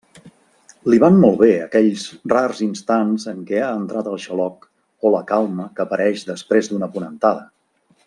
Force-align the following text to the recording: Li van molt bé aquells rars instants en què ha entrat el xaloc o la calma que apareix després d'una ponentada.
Li 0.93 0.97
van 1.03 1.19
molt 1.23 1.37
bé 1.41 1.49
aquells 1.65 2.05
rars 2.33 2.63
instants 2.69 3.27
en 3.33 3.45
què 3.51 3.61
ha 3.67 3.69
entrat 3.83 4.11
el 4.15 4.19
xaloc 4.27 4.69
o 5.11 5.15
la 5.19 5.23
calma 5.35 5.71
que 5.77 5.89
apareix 5.89 6.29
després 6.35 6.73
d'una 6.73 6.95
ponentada. 6.99 7.51